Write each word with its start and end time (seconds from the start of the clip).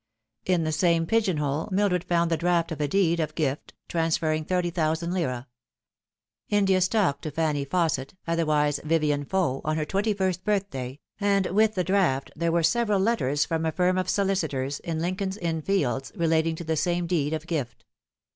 In 0.47 0.63
the 0.63 0.71
same 0.71 1.05
pigeon 1.05 1.37
hole 1.37 1.69
Mildred 1.71 2.03
found 2.03 2.31
the 2.31 2.35
draft 2.37 2.71
of 2.71 2.81
a 2.81 2.87
deed 2.87 3.19
of 3.19 3.35
gift, 3.35 3.75
transferring 3.87 4.45
30,OOOZ. 4.45 5.45
India 6.49 6.81
Stock 6.81 7.21
to 7.21 7.29
Fanny 7.29 7.67
Fausset, 7.67 8.15
other 8.27 8.43
wise 8.43 8.79
Vivien 8.83 9.25
Faux, 9.25 9.61
on 9.63 9.77
her 9.77 9.85
twenty 9.85 10.15
first 10.15 10.43
birthday, 10.43 10.99
and 11.19 11.45
with 11.45 11.75
the 11.75 11.83
draft 11.83 12.31
there 12.35 12.51
were 12.51 12.63
several 12.63 12.99
letters 12.99 13.45
.from 13.45 13.63
a 13.63 13.71
firm 13.71 13.99
of 13.99 14.09
solicitors 14.09 14.79
in 14.79 14.97
Lincoln's 14.99 15.37
Inn 15.37 15.61
Fields 15.61 16.11
relating 16.15 16.55
to 16.55 16.63
the 16.63 16.75
same 16.75 17.05
deed 17.05 17.31
of 17.31 17.45
gift. 17.45 17.85